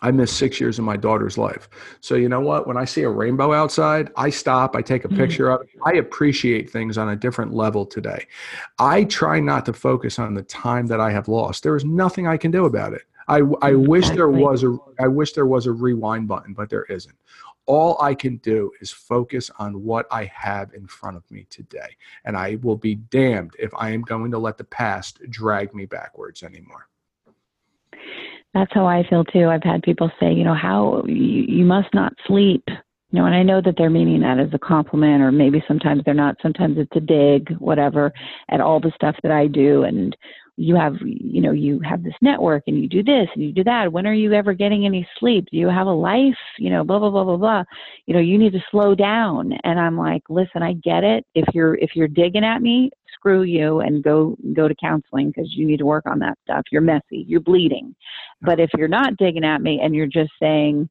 [0.02, 1.68] I missed 6 years of my daughter's life.
[2.00, 5.08] So you know what, when I see a rainbow outside, I stop, I take a
[5.08, 5.16] Mhm.
[5.16, 5.68] picture of it.
[5.84, 8.26] I appreciate things on a different level today.
[8.78, 11.64] I try not to focus on the time that I have lost.
[11.64, 13.02] There is nothing I can do about it.
[13.30, 16.68] I I mm, wish there was a I wish there was a rewind button, but
[16.68, 17.14] there isn't.
[17.66, 21.96] All I can do is focus on what I have in front of me today.
[22.24, 25.86] And I will be damned if I am going to let the past drag me
[25.86, 26.88] backwards anymore.
[28.54, 29.46] That's how I feel too.
[29.48, 32.64] I've had people say, you know, how you, you must not sleep.
[32.66, 36.02] You know, and I know that they're meaning that as a compliment, or maybe sometimes
[36.04, 36.36] they're not.
[36.42, 38.12] Sometimes it's a dig, whatever,
[38.48, 39.82] at all the stuff that I do.
[39.82, 40.16] And
[40.60, 43.64] you have, you know, you have this network and you do this and you do
[43.64, 43.90] that.
[43.90, 45.46] When are you ever getting any sleep?
[45.50, 46.36] Do you have a life?
[46.58, 47.64] You know, blah, blah, blah, blah, blah.
[48.04, 49.52] You know, you need to slow down.
[49.64, 51.24] And I'm like, listen, I get it.
[51.34, 55.50] If you're, if you're digging at me, screw you and go, go to counseling because
[55.54, 56.64] you need to work on that stuff.
[56.70, 57.24] You're messy.
[57.26, 57.94] You're bleeding.
[58.42, 60.90] But if you're not digging at me and you're just saying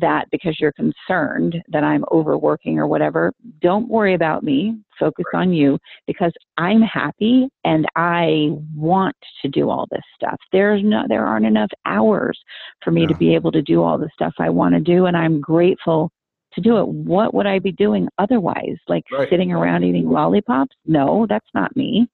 [0.00, 4.78] that because you're concerned that I'm overworking or whatever, don't worry about me.
[4.98, 10.36] Focus on you because I'm happy and I want to do all this stuff.
[10.52, 12.38] There's no there aren't enough hours
[12.82, 15.16] for me to be able to do all the stuff I want to do and
[15.16, 16.10] I'm grateful
[16.54, 16.88] to do it.
[16.88, 18.76] What would I be doing otherwise?
[18.88, 19.28] Like Right.
[19.30, 20.74] sitting around eating lollipops?
[20.86, 22.08] No, that's not me.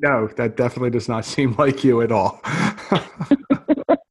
[0.00, 2.40] No, that definitely does not seem like you at all.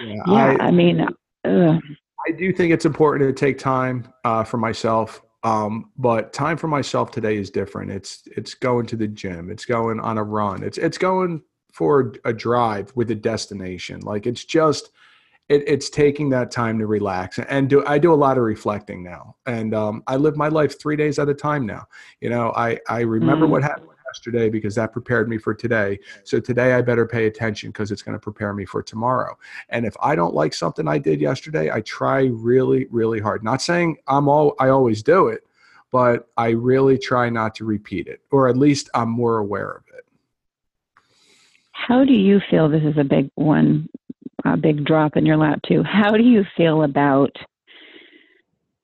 [0.00, 1.06] yeah, Yeah, I, I, mean,
[1.44, 1.80] ugh.
[2.28, 5.22] I do think it's important to take time uh, for myself.
[5.44, 7.90] Um, but time for myself today is different.
[7.90, 9.50] It's it's going to the gym.
[9.50, 10.62] It's going on a run.
[10.62, 14.00] It's it's going for a drive with a destination.
[14.00, 14.90] Like it's just
[15.48, 19.02] it, it's taking that time to relax and do I do a lot of reflecting
[19.02, 19.36] now.
[19.46, 21.86] And um, I live my life three days at a time now.
[22.20, 23.50] You know, I I remember Mm.
[23.50, 25.98] what happened yesterday because that prepared me for today.
[26.24, 29.38] So today I better pay attention because it's going to prepare me for tomorrow.
[29.68, 33.44] And if I don't like something I did yesterday, I try really, really hard.
[33.44, 35.44] Not saying I'm all I always do it,
[35.90, 39.82] but I really try not to repeat it, or at least I'm more aware of
[39.96, 40.04] it.
[41.72, 42.68] How do you feel?
[42.68, 43.88] This is a big one,
[44.44, 45.82] a big drop in your lap, too.
[45.82, 47.34] How do you feel about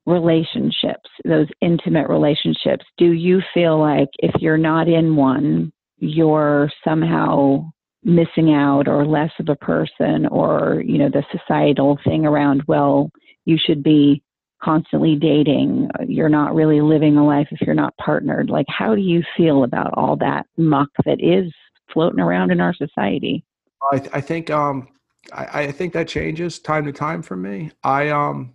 [0.07, 2.85] relationships, those intimate relationships?
[2.99, 7.71] Do you feel like if you're not in one, you're somehow
[8.03, 13.11] missing out or less of a person, or, you know, the societal thing around, well,
[13.47, 14.23] you should be
[14.63, 18.51] constantly dating, you're not really living a life if you're not partnered?
[18.51, 21.53] Like, how do you feel about all that muck that is
[21.93, 23.45] floating around in our society?
[23.93, 24.89] I, I think um,
[25.33, 27.71] I think that changes time to time for me.
[27.83, 28.55] I um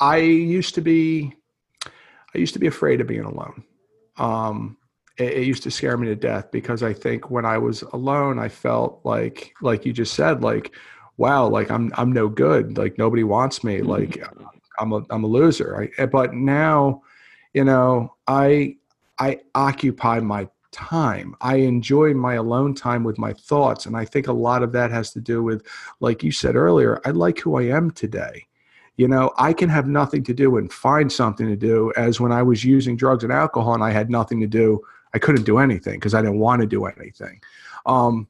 [0.00, 1.34] I used to be
[2.34, 3.64] I used to be afraid of being alone.
[4.16, 4.76] Um,
[5.18, 8.38] it, it, used to scare me to death because I think when I was alone,
[8.38, 10.74] I felt like, like you just said, like,
[11.16, 12.76] wow, like I'm, I'm no good.
[12.76, 13.78] Like nobody wants me.
[13.78, 13.88] Mm-hmm.
[13.88, 14.24] Like
[14.78, 15.80] I'm a, I'm a loser.
[15.80, 17.02] I, eh, but now,
[17.52, 18.76] you know, I,
[19.18, 21.36] I occupy my time.
[21.40, 23.86] I enjoy my alone time with my thoughts.
[23.86, 25.64] And I think a lot of that has to do with,
[26.00, 28.46] like you said earlier, I like who I am today
[28.96, 32.32] you know i can have nothing to do and find something to do as when
[32.32, 34.80] i was using drugs and alcohol and i had nothing to do
[35.14, 37.40] i couldn't do anything because i didn't want to do anything.
[37.86, 38.28] Um,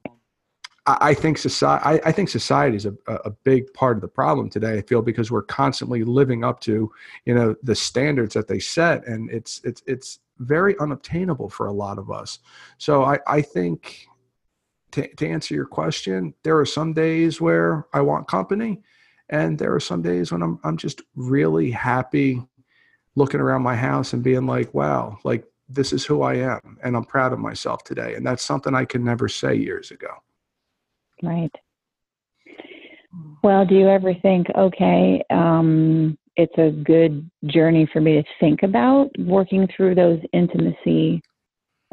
[0.86, 4.08] I, I, think society I, I, think society is a, a big part of the
[4.08, 6.90] problem today i feel because we're constantly living up to
[7.24, 11.72] you know the standards that they set and it's it's it's very unobtainable for a
[11.72, 12.40] lot of us.
[12.78, 14.08] So i i think
[14.90, 18.82] to, to answer your question there are some days where i want company
[19.28, 22.42] and there are some days when I'm I'm just really happy
[23.16, 26.96] looking around my house and being like, wow, like this is who I am and
[26.96, 28.14] I'm proud of myself today.
[28.14, 30.08] And that's something I can never say years ago.
[31.22, 31.52] Right.
[33.42, 38.62] Well, do you ever think, okay, um, it's a good journey for me to think
[38.62, 41.22] about working through those intimacy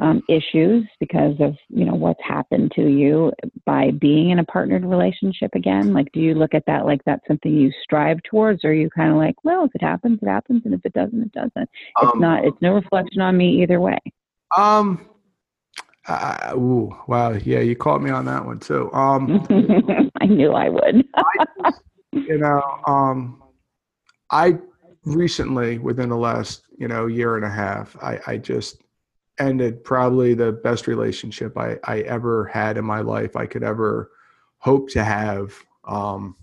[0.02, 3.32] um, issues because of you know what's happened to you
[3.66, 5.94] by being in a partnered relationship again?
[5.94, 8.90] Like do you look at that like that's something you strive towards or are you
[8.90, 11.70] kind of like well if it happens it happens and if it doesn't it doesn't?
[12.02, 14.00] It's um, not it's no reflection on me either way.
[14.58, 15.08] um
[16.08, 18.92] uh, ooh, wow yeah you caught me on that one too.
[18.92, 19.46] Um
[20.20, 21.06] i knew i would.
[21.16, 21.72] I,
[22.12, 23.44] you know um
[24.32, 24.58] i
[25.06, 28.82] recently within the last you know year and a half i i just
[29.42, 34.12] ended probably the best relationship I, I ever had in my life I could ever
[34.60, 35.54] hope to have
[35.86, 36.36] um,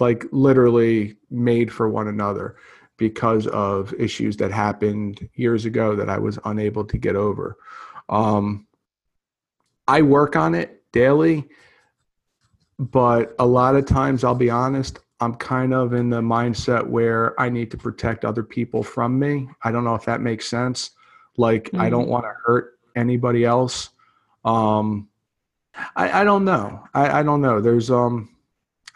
[0.00, 2.56] like literally made for one another
[2.96, 7.56] because of issues that happened years ago that I was unable to get over.
[8.08, 8.66] Um,
[9.88, 11.48] I work on it daily,
[12.78, 17.38] but a lot of times, I'll be honest, I'm kind of in the mindset where
[17.40, 19.48] I need to protect other people from me.
[19.62, 20.90] I don't know if that makes sense.
[21.36, 21.80] Like mm-hmm.
[21.80, 22.10] I don't mm.
[22.10, 23.90] want to hurt anybody else.
[24.44, 25.08] Um,
[25.96, 26.84] I, I don't know.
[26.94, 27.60] I, I don't know.
[27.60, 28.36] There's um,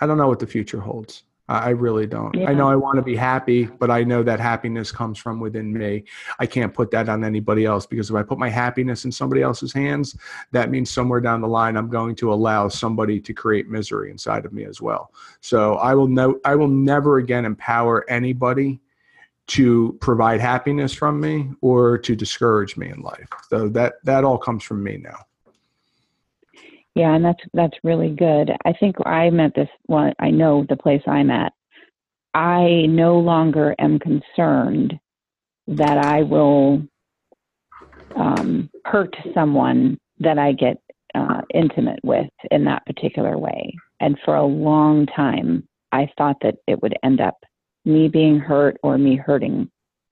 [0.01, 1.24] I don't know what the future holds.
[1.49, 2.34] I, I really don't.
[2.34, 2.51] Yeah.
[2.51, 5.72] I know I want to be happy, but I know that happiness comes from within
[5.72, 6.05] me.
[6.39, 9.43] I can't put that on anybody else because if I put my happiness in somebody
[9.43, 10.16] else's hands,
[10.53, 14.45] that means somewhere down the line I'm going to allow somebody to create misery inside
[14.45, 15.12] of me as well.
[15.41, 18.80] So I will no, I will never again empower anybody
[19.49, 23.28] to provide happiness from me or to discourage me in life.
[23.49, 25.18] So that that all comes from me now.
[26.94, 28.51] Yeah, and that's that's really good.
[28.64, 30.12] I think I'm at this one.
[30.18, 31.53] I know the place I'm at.
[32.34, 34.99] I no longer am concerned
[35.66, 36.82] that I will
[38.16, 40.78] um, hurt someone that I get
[41.14, 43.74] uh, intimate with in that particular way.
[44.01, 47.36] And for a long time, I thought that it would end up
[47.89, 49.70] me being hurt or me hurting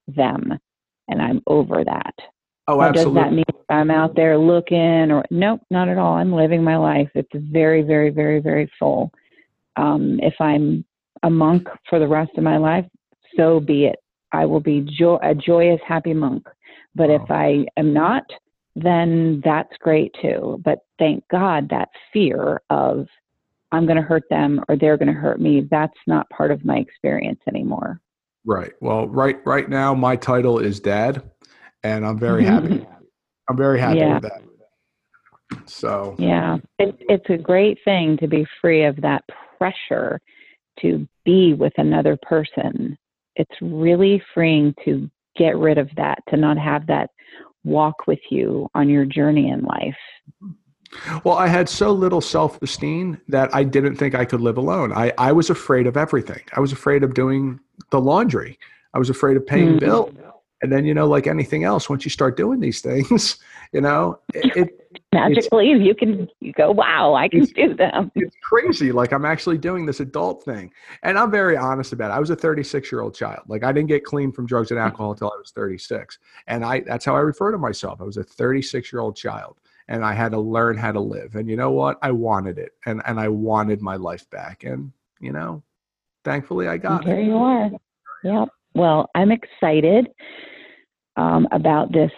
[0.08, 0.58] them.
[1.08, 2.14] And I'm over that.
[2.68, 3.14] Oh, absolutely.
[3.14, 6.14] Does that mean I'm out there looking or nope, not at all.
[6.14, 7.08] I'm living my life.
[7.14, 9.12] It's very, very, very, very full.
[9.76, 10.84] Um, if I'm
[11.22, 12.86] a monk for the rest of my life,
[13.36, 13.96] so be it.
[14.32, 16.46] I will be jo- a joyous, happy monk.
[16.94, 18.24] But if I am not,
[18.74, 20.60] then that's great too.
[20.64, 23.06] But thank God that fear of
[23.76, 25.66] I'm going to hurt them or they're going to hurt me.
[25.70, 28.00] That's not part of my experience anymore.
[28.44, 28.72] Right.
[28.80, 31.22] Well, right right now my title is dad
[31.82, 32.68] and I'm very mm-hmm.
[32.68, 32.86] happy.
[33.48, 34.14] I'm very happy yeah.
[34.14, 34.42] with that.
[35.66, 36.58] So Yeah.
[36.78, 39.24] It, it's a great thing to be free of that
[39.58, 40.20] pressure
[40.80, 42.96] to be with another person.
[43.34, 47.10] It's really freeing to get rid of that, to not have that
[47.64, 49.96] walk with you on your journey in life.
[50.42, 50.52] Mm-hmm.
[51.24, 54.92] Well, I had so little self esteem that I didn't think I could live alone.
[54.92, 56.42] I, I was afraid of everything.
[56.54, 58.58] I was afraid of doing the laundry.
[58.94, 59.78] I was afraid of paying hmm.
[59.78, 60.12] bill.
[60.62, 63.38] And then, you know, like anything else, once you start doing these things,
[63.72, 68.10] you know, it, it magically you can you go, wow, I can do them.
[68.14, 68.90] It's crazy.
[68.90, 70.72] Like I'm actually doing this adult thing.
[71.02, 72.14] And I'm very honest about it.
[72.14, 73.40] I was a 36 year old child.
[73.48, 74.86] Like I didn't get clean from drugs and hmm.
[74.86, 76.18] alcohol until I was 36.
[76.46, 78.00] And I that's how I refer to myself.
[78.00, 79.58] I was a 36 year old child
[79.88, 81.34] and I had to learn how to live.
[81.34, 81.98] And you know what?
[82.02, 84.64] I wanted it, and and I wanted my life back.
[84.64, 85.62] And you know,
[86.24, 87.16] thankfully, I got there it.
[87.16, 87.70] There you are.
[88.24, 88.48] Yep.
[88.74, 90.08] Well, I'm excited
[91.16, 92.12] um, about this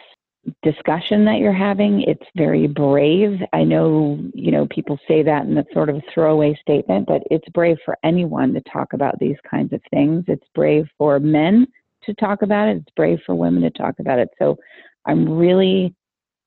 [0.62, 2.02] discussion that you're having.
[2.02, 3.40] It's very brave.
[3.52, 7.48] I know, you know, people say that in a sort of throwaway statement, but it's
[7.50, 10.24] brave for anyone to talk about these kinds of things.
[10.26, 11.66] It's brave for men
[12.04, 12.78] to talk about it.
[12.78, 14.30] It's brave for women to talk about it.
[14.38, 14.58] So
[15.06, 15.94] I'm really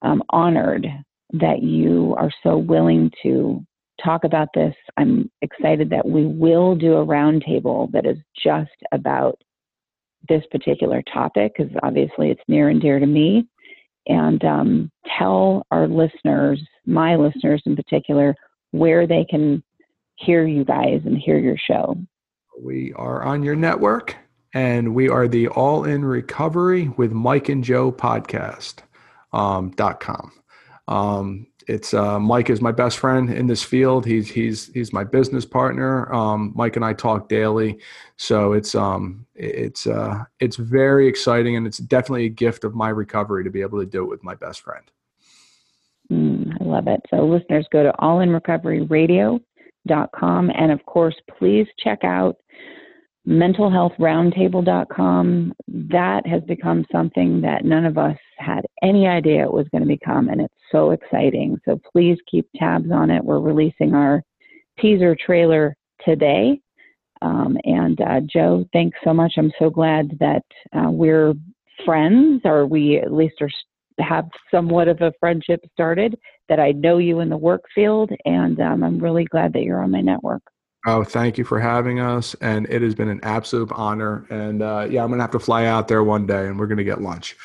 [0.01, 0.87] um, honored
[1.33, 3.65] that you are so willing to
[4.03, 4.75] talk about this.
[4.97, 9.39] I'm excited that we will do a roundtable that is just about
[10.27, 13.47] this particular topic because obviously it's near and dear to me.
[14.07, 18.35] And um, tell our listeners, my listeners in particular,
[18.71, 19.63] where they can
[20.15, 21.97] hear you guys and hear your show.
[22.59, 24.15] We are on your network
[24.53, 28.79] and we are the All in Recovery with Mike and Joe podcast
[29.31, 30.31] um, dot com.
[30.91, 34.05] Um, it's uh, Mike is my best friend in this field.
[34.05, 36.13] He's he's he's my business partner.
[36.13, 37.79] Um, Mike and I talk daily,
[38.17, 42.89] so it's um it's uh it's very exciting and it's definitely a gift of my
[42.89, 44.83] recovery to be able to do it with my best friend.
[46.11, 46.99] Mm, I love it.
[47.09, 52.35] So listeners, go to allinrecoveryradio.com and of course, please check out
[53.27, 55.53] mentalhealthroundtable.com.
[55.67, 59.87] That has become something that none of us had any idea it was going to
[59.87, 61.59] become, and it's so exciting.
[61.65, 63.23] So please keep tabs on it.
[63.23, 64.23] We're releasing our
[64.79, 66.59] teaser trailer today.
[67.21, 69.33] Um, and uh, Joe, thanks so much.
[69.37, 70.41] I'm so glad that
[70.75, 71.35] uh, we're
[71.85, 73.49] friends, or we at least are
[73.99, 76.17] have somewhat of a friendship started.
[76.49, 79.83] That I know you in the work field, and um, I'm really glad that you're
[79.83, 80.41] on my network.
[80.85, 82.35] Oh, thank you for having us.
[82.41, 84.25] And it has been an absolute honor.
[84.29, 86.67] And uh, yeah, I'm going to have to fly out there one day and we're
[86.67, 87.35] going to get lunch.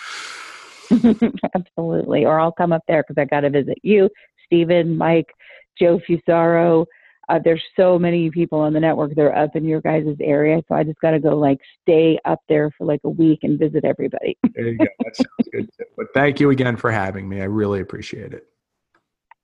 [1.54, 2.24] Absolutely.
[2.24, 4.08] Or I'll come up there because I got to visit you,
[4.46, 5.30] Stephen, Mike,
[5.78, 6.86] Joe Fusaro.
[7.28, 10.62] Uh, there's so many people on the network that are up in your guys' area.
[10.68, 13.58] So I just got to go like stay up there for like a week and
[13.58, 14.38] visit everybody.
[14.54, 14.86] there you go.
[15.00, 15.68] That sounds good.
[15.96, 17.40] But thank you again for having me.
[17.40, 18.46] I really appreciate it.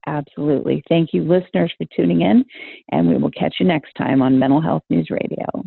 [0.07, 0.83] Absolutely.
[0.89, 2.45] Thank you, listeners, for tuning in,
[2.91, 5.65] and we will catch you next time on Mental Health News Radio.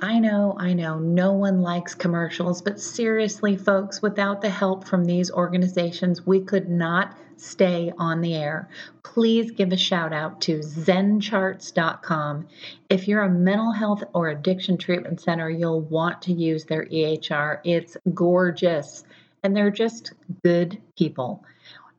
[0.00, 5.04] I know, I know, no one likes commercials, but seriously, folks, without the help from
[5.04, 8.68] these organizations, we could not stay on the air.
[9.02, 12.46] Please give a shout out to zencharts.com.
[12.88, 17.58] If you're a mental health or addiction treatment center, you'll want to use their EHR.
[17.64, 19.02] It's gorgeous,
[19.42, 20.12] and they're just
[20.44, 21.44] good people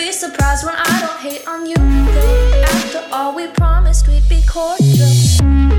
[0.00, 1.76] Be surprised when I don't hate on you.
[1.76, 5.06] After all, we promised we'd be cordial.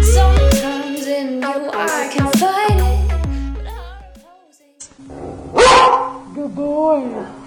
[0.04, 3.10] Sometimes in you I can fight it.
[6.36, 7.41] Good boy.